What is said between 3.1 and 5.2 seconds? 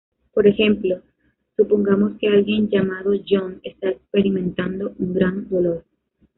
John está experimentando un